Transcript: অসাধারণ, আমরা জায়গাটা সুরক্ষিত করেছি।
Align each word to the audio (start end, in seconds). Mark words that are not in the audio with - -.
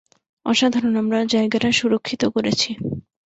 অসাধারণ, 0.45 0.93
আমরা 1.01 1.19
জায়গাটা 1.33 1.69
সুরক্ষিত 1.79 2.23
করেছি। 2.35 2.69